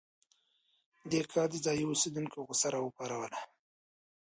دې 1.09 1.21
کار 1.31 1.47
د 1.51 1.55
ځايي 1.65 1.83
اوسېدونکو 1.87 2.37
غوسه 2.47 2.67
راوپاروله. 2.73 3.39